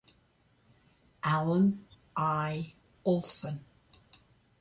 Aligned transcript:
Allen 1.23 1.85
I. 2.17 2.73
Olson. 3.03 3.63